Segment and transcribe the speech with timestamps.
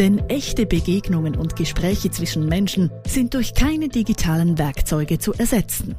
[0.00, 5.94] Denn echte Begegnungen und Gespräche zwischen Menschen sind durch keine digitalen Werkzeuge zu ersetzen.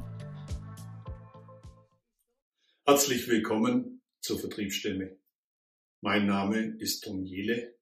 [2.84, 5.20] Herzlich willkommen zur Vertriebsstimme.
[6.02, 7.76] Mein Name ist Tom Jele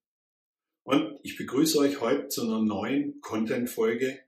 [0.84, 4.20] und ich begrüße euch heute zu einer neuen Content-Folge.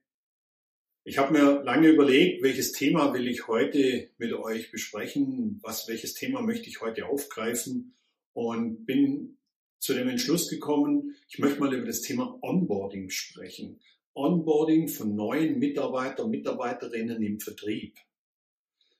[1.03, 6.13] Ich habe mir lange überlegt, welches Thema will ich heute mit euch besprechen, was, welches
[6.13, 7.97] Thema möchte ich heute aufgreifen
[8.31, 9.39] und bin
[9.81, 13.81] zu dem Entschluss gekommen, ich möchte mal über das Thema Onboarding sprechen.
[14.13, 17.97] Onboarding von neuen Mitarbeiter, Mitarbeiterinnen im Vertrieb.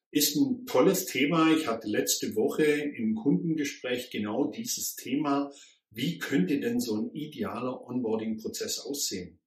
[0.09, 1.51] Ist ein tolles Thema.
[1.51, 5.51] Ich hatte letzte Woche im Kundengespräch genau dieses Thema.
[5.91, 9.39] Wie könnte denn so ein idealer Onboarding-Prozess aussehen?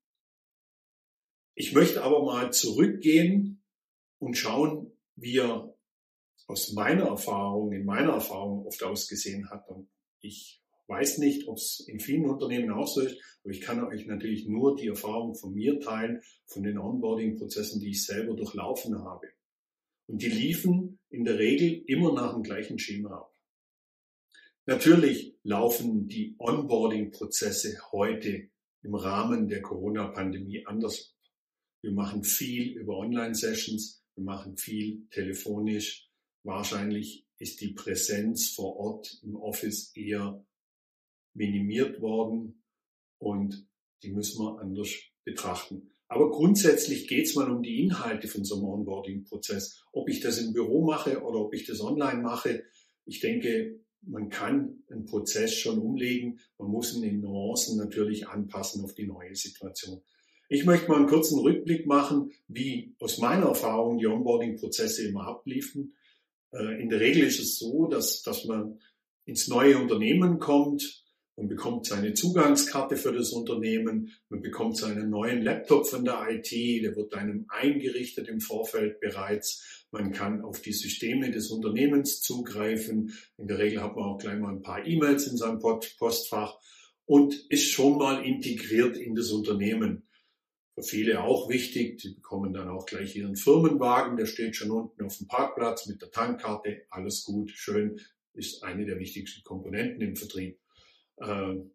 [1.56, 3.62] Ich möchte aber mal zurückgehen
[4.19, 5.77] und schauen, wie er
[6.47, 9.69] aus meiner Erfahrung, in meiner Erfahrung oft ausgesehen hat.
[9.69, 9.89] Und
[10.20, 14.07] ich weiß nicht, ob es in vielen Unternehmen auch so ist, aber ich kann euch
[14.07, 19.29] natürlich nur die Erfahrung von mir teilen, von den Onboarding-Prozessen, die ich selber durchlaufen habe.
[20.07, 23.35] Und die liefen in der Regel immer nach dem gleichen Schema ab.
[24.67, 28.49] Natürlich laufen die Onboarding-Prozesse heute
[28.83, 31.15] im Rahmen der Corona-Pandemie anders.
[31.83, 36.09] Wir machen viel über Online-Sessions, wir machen viel telefonisch.
[36.45, 40.45] Wahrscheinlich ist die Präsenz vor Ort im Office eher
[41.35, 42.63] minimiert worden
[43.19, 43.67] und
[44.03, 44.91] die müssen wir anders
[45.25, 45.91] betrachten.
[46.09, 49.83] Aber grundsätzlich geht es mal um die Inhalte von so einem Onboarding-Prozess.
[49.93, 52.65] Ob ich das im Büro mache oder ob ich das online mache,
[53.06, 56.41] ich denke, man kann einen Prozess schon umlegen.
[56.59, 60.03] Man muss ihn in Nuancen natürlich anpassen auf die neue Situation.
[60.49, 65.97] Ich möchte mal einen kurzen Rückblick machen, wie aus meiner Erfahrung die Onboarding-Prozesse immer abliefen.
[66.53, 68.78] Äh, in der Regel ist es so, dass, dass man
[69.25, 71.03] ins neue Unternehmen kommt,
[71.37, 76.53] man bekommt seine Zugangskarte für das Unternehmen, man bekommt seinen neuen Laptop von der IT,
[76.53, 79.87] der wird einem eingerichtet im Vorfeld bereits.
[79.91, 83.12] Man kann auf die Systeme des Unternehmens zugreifen.
[83.37, 86.59] In der Regel hat man auch gleich mal ein paar E-Mails in seinem Postfach
[87.05, 90.09] und ist schon mal integriert in das Unternehmen.
[90.77, 95.05] Für viele auch wichtig, die bekommen dann auch gleich ihren Firmenwagen, der steht schon unten
[95.05, 98.00] auf dem Parkplatz mit der Tankkarte, alles gut, schön,
[98.33, 100.59] ist eine der wichtigsten Komponenten im Vertrieb.
[101.20, 101.70] Ähm,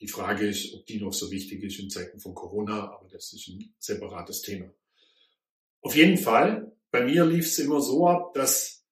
[0.00, 3.32] die Frage ist, ob die noch so wichtig ist in Zeiten von Corona, aber das
[3.32, 4.72] ist ein separates Thema.
[5.82, 8.84] Auf jeden Fall, bei mir lief es immer so ab, dass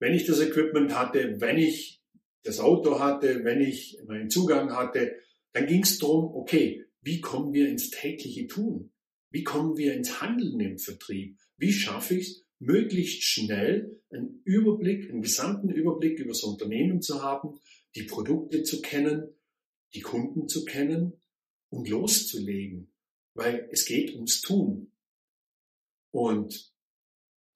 [0.00, 2.02] wenn ich das Equipment hatte, wenn ich
[2.42, 5.16] das Auto hatte, wenn ich meinen Zugang hatte,
[5.52, 8.92] dann ging es darum, okay, wie kommen wir ins tägliche Tun?
[9.30, 11.38] Wie kommen wir ins Handeln im Vertrieb?
[11.56, 17.22] Wie schaffe ich es, möglichst schnell einen Überblick, einen gesamten Überblick über das Unternehmen zu
[17.22, 17.60] haben,
[17.94, 19.34] die Produkte zu kennen,
[19.94, 21.20] die Kunden zu kennen
[21.70, 22.92] und loszulegen,
[23.34, 24.92] weil es geht ums Tun.
[26.10, 26.72] Und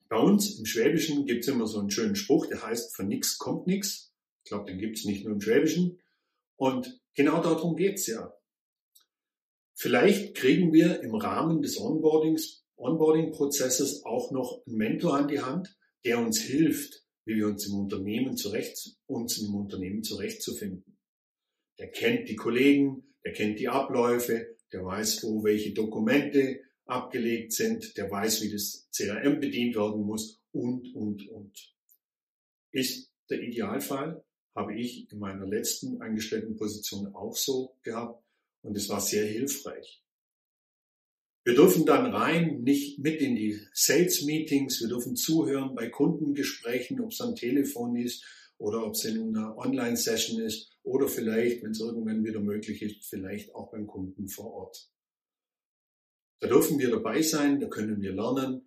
[0.08, 3.38] bei uns im Schwäbischen gibt es immer so einen schönen Spruch, der heißt, von nix
[3.38, 4.12] kommt nix.
[4.44, 6.00] Ich glaube, den gibt es nicht nur im Schwäbischen.
[6.56, 8.32] Und genau darum geht's ja.
[9.74, 15.76] Vielleicht kriegen wir im Rahmen des Onboardings, Onboarding-Prozesses auch noch einen Mentor an die Hand,
[16.04, 20.96] der uns hilft, wie wir uns im Unternehmen zurecht, uns im Unternehmen zurechtzufinden.
[21.78, 27.96] Der kennt die Kollegen, der kennt die Abläufe, der weiß, wo welche Dokumente abgelegt sind,
[27.96, 31.74] der weiß, wie das CRM bedient werden muss und, und, und.
[32.70, 38.22] Ist der Idealfall, habe ich in meiner letzten Angestelltenposition auch so gehabt
[38.62, 40.01] und es war sehr hilfreich.
[41.44, 47.00] Wir dürfen dann rein, nicht mit in die Sales Meetings, wir dürfen zuhören bei Kundengesprächen,
[47.00, 48.24] ob es am Telefon ist
[48.58, 53.04] oder ob es in einer Online-Session ist oder vielleicht, wenn es irgendwann wieder möglich ist,
[53.04, 54.88] vielleicht auch beim Kunden vor Ort.
[56.38, 58.64] Da dürfen wir dabei sein, da können wir lernen.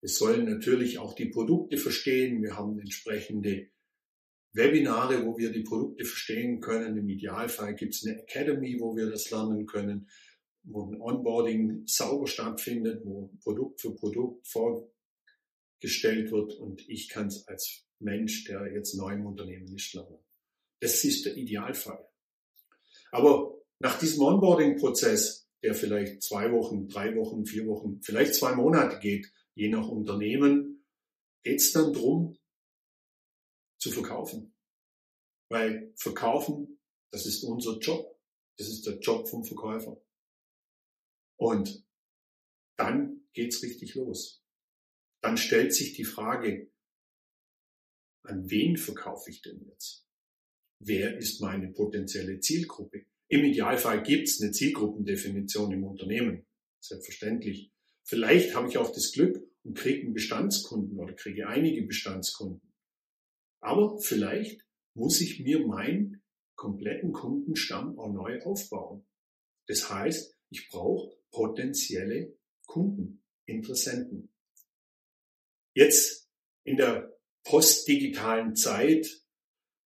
[0.00, 2.42] Wir sollen natürlich auch die Produkte verstehen.
[2.42, 3.68] Wir haben entsprechende
[4.52, 6.98] Webinare, wo wir die Produkte verstehen können.
[6.98, 10.06] Im Idealfall gibt es eine Academy, wo wir das lernen können
[10.64, 17.46] wo ein Onboarding sauber stattfindet, wo Produkt für Produkt vorgestellt wird und ich kann es
[17.48, 20.18] als Mensch, der jetzt neu im Unternehmen nicht lernen.
[20.80, 22.08] Das ist der Idealfall.
[23.10, 28.98] Aber Nach diesem Onboarding-Prozess, der vielleicht zwei Wochen, drei Wochen, vier Wochen, vielleicht zwei Monate
[28.98, 30.86] geht, je nach Unternehmen,
[31.42, 32.38] geht es dann drum
[33.78, 34.54] zu verkaufen.
[35.50, 38.18] Weil verkaufen, das ist unser Job.
[38.56, 40.00] Das ist der Job vom Verkäufer.
[41.36, 41.84] Und
[42.76, 44.42] dann geht's richtig los.
[45.22, 46.70] Dann stellt sich die Frage,
[48.24, 50.06] an wen verkaufe ich denn jetzt?
[50.80, 53.06] Wer ist meine potenzielle Zielgruppe?
[53.28, 56.46] Im Idealfall gibt's eine Zielgruppendefinition im Unternehmen,
[56.80, 57.72] selbstverständlich.
[58.06, 62.74] Vielleicht habe ich auch das Glück und kriege einen Bestandskunden oder kriege einige Bestandskunden.
[63.60, 66.22] Aber vielleicht muss ich mir meinen
[66.54, 69.06] kompletten Kundenstamm auch neu aufbauen.
[69.66, 74.32] Das heißt, ich brauche potenzielle Kunden, Interessenten.
[75.74, 76.30] Jetzt
[76.62, 77.12] in der
[77.42, 79.06] postdigitalen Zeit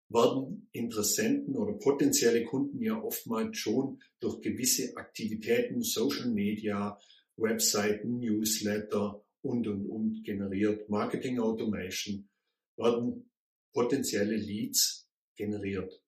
[0.08, 6.98] werden Interessenten oder potenzielle Kunden ja oftmals schon durch gewisse Aktivitäten, Social Media,
[7.36, 10.88] Webseiten, Newsletter und, und, und generiert.
[10.88, 12.28] Marketing Automation
[12.76, 13.30] werden
[13.72, 16.02] potenzielle Leads generiert.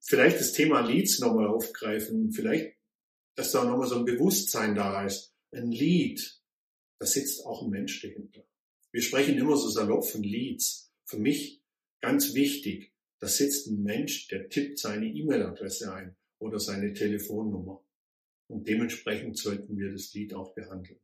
[0.00, 2.76] Vielleicht das Thema Leads nochmal aufgreifen, vielleicht,
[3.34, 5.34] dass da nochmal so ein Bewusstsein da ist.
[5.52, 6.40] Ein Lead,
[6.98, 8.44] da sitzt auch ein Mensch dahinter.
[8.90, 10.92] Wir sprechen immer so salopp von Leads.
[11.04, 11.62] Für mich
[12.00, 17.84] ganz wichtig, da sitzt ein Mensch, der tippt seine E-Mail-Adresse ein oder seine Telefonnummer.
[18.48, 21.00] Und dementsprechend sollten wir das Lead auch behandeln.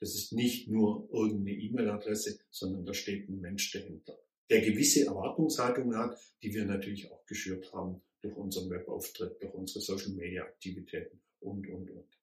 [0.00, 5.98] Das ist nicht nur irgendeine E-Mail-Adresse, sondern da steht ein Mensch dahinter, der gewisse Erwartungshaltungen
[5.98, 11.90] hat, die wir natürlich auch geschürt haben durch unseren Webauftritt, durch unsere Social-Media-Aktivitäten und, und,
[11.90, 12.18] und.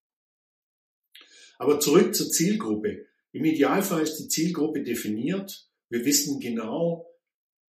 [1.57, 3.05] Aber zurück zur Zielgruppe.
[3.31, 5.69] Im Idealfall ist die Zielgruppe definiert.
[5.89, 7.05] Wir wissen genau,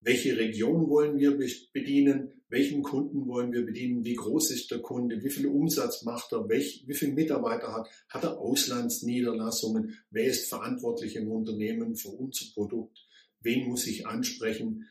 [0.01, 1.37] welche Region wollen wir
[1.73, 6.31] bedienen, welchen Kunden wollen wir bedienen, wie groß ist der Kunde, wie viel Umsatz macht
[6.31, 12.09] er, welch, wie viele Mitarbeiter hat, hat er Auslandsniederlassungen, wer ist verantwortlich im Unternehmen für
[12.09, 13.07] unser Produkt,
[13.41, 14.87] wen muss ich ansprechen,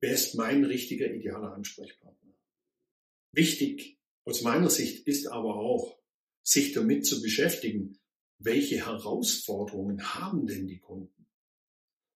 [0.00, 2.19] wer ist mein richtiger idealer Ansprechpartner.
[3.32, 5.98] Wichtig aus meiner Sicht ist aber auch,
[6.42, 7.98] sich damit zu beschäftigen,
[8.38, 11.26] welche Herausforderungen haben denn die Kunden?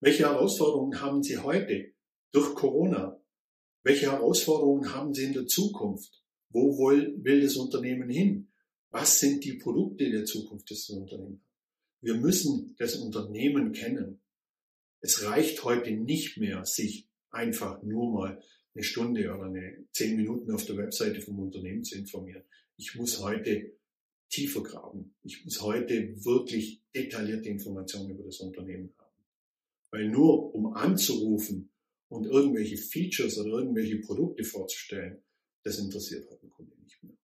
[0.01, 1.93] Welche Herausforderungen haben sie heute
[2.33, 3.21] durch Corona?
[3.83, 6.23] Welche Herausforderungen haben sie in der Zukunft?
[6.51, 8.53] Wo will das Unternehmen hin?
[8.91, 11.43] Was sind die Produkte der Zukunft des Unternehmens?
[12.01, 14.21] Wir müssen das Unternehmen kennen.
[15.01, 18.43] Es reicht heute nicht mehr, sich einfach nur mal
[18.75, 22.43] eine Stunde oder eine zehn Minuten auf der Webseite vom Unternehmen zu informieren.
[22.76, 23.73] Ich muss heute
[24.31, 25.15] tiefer graben.
[25.23, 29.12] Ich muss heute wirklich detaillierte Informationen über das Unternehmen haben.
[29.91, 31.71] Weil nur um anzurufen
[32.09, 35.23] und irgendwelche Features oder irgendwelche Produkte vorzustellen,
[35.62, 37.17] das interessiert halt den Kunden nicht mehr.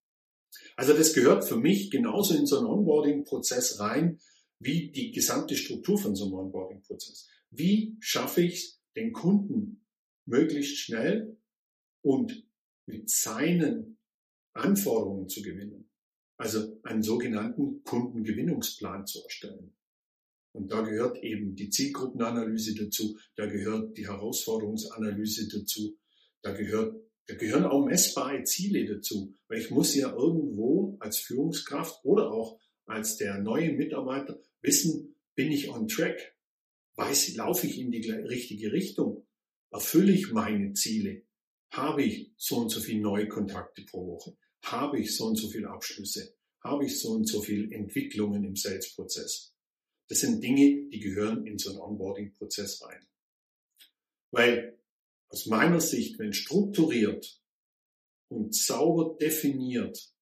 [0.76, 4.20] Also das gehört für mich genauso in so einen Onboarding-Prozess rein,
[4.60, 7.28] wie die gesamte Struktur von so einem Onboarding-Prozess.
[7.50, 9.84] Wie schaffe ich es, den Kunden
[10.26, 11.36] möglichst schnell
[12.02, 12.46] und
[12.86, 13.98] mit seinen
[14.52, 15.90] Anforderungen zu gewinnen?
[16.40, 19.74] also einen sogenannten Kundengewinnungsplan zu erstellen.
[20.52, 25.98] Und da gehört eben die Zielgruppenanalyse dazu, da gehört die Herausforderungsanalyse dazu,
[26.40, 32.04] da gehört da gehören auch messbare Ziele dazu, weil ich muss ja irgendwo als Führungskraft
[32.04, 36.34] oder auch als der neue Mitarbeiter wissen, bin ich on track?
[36.96, 39.28] Weiß, laufe ich in die richtige Richtung?
[39.70, 41.22] Erfülle ich meine Ziele?
[41.72, 44.36] Habe ich so und so viele neue Kontakte pro Woche?
[44.62, 46.34] Habe ich so und so viele Abschlüsse?
[46.62, 49.54] Habe ich so und so viele Entwicklungen im Sales-Prozess?
[50.08, 53.06] Das sind Dinge, die gehören in so einen Onboarding-Prozess rein.
[54.32, 54.78] Weil
[55.28, 57.40] aus meiner Sicht, wenn strukturiert
[58.28, 60.12] und sauber definiert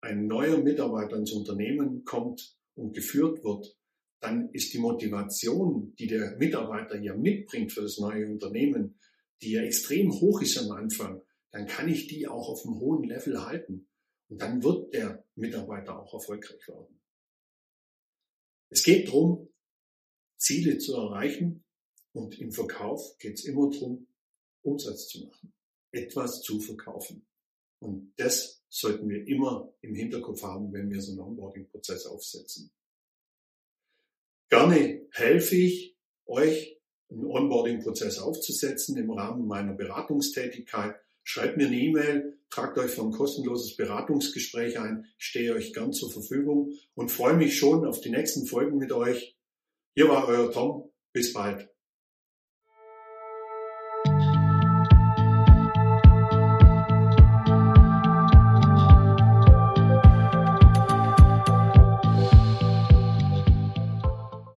[0.00, 3.76] ein neuer Mitarbeiter ins Unternehmen kommt und geführt wird,
[4.20, 8.98] dann ist die Motivation, die der Mitarbeiter ja mitbringt für das neue Unternehmen,
[9.42, 13.04] die ja extrem hoch ist am Anfang, dann kann ich die auch auf einem hohen
[13.04, 13.88] Level halten.
[14.28, 17.00] Und dann wird der Mitarbeiter auch erfolgreich werden.
[18.70, 19.50] Es geht darum,
[20.38, 21.64] Ziele zu erreichen
[22.12, 24.08] und im Verkauf geht es immer darum,
[24.62, 25.52] Umsatz zu machen,
[25.90, 27.26] etwas zu verkaufen.
[27.80, 32.72] Und das sollten wir immer im Hinterkopf haben, wenn wir so einen Onboarding-Prozess aufsetzen.
[34.48, 36.81] Gerne helfe ich euch,
[37.12, 43.12] einen Onboarding-Prozess aufzusetzen im Rahmen meiner Beratungstätigkeit Schreibt mir eine E-Mail, tragt euch für ein
[43.12, 45.06] kostenloses Beratungsgespräch ein.
[45.18, 49.36] Stehe euch gern zur Verfügung und freue mich schon auf die nächsten Folgen mit euch.
[49.94, 50.90] Hier war euer Tom.
[51.12, 51.71] Bis bald.